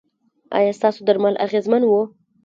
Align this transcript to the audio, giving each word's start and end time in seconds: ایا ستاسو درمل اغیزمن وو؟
ایا 0.57 0.71
ستاسو 0.79 0.99
درمل 1.07 1.35
اغیزمن 1.45 1.81
وو؟ 1.85 2.01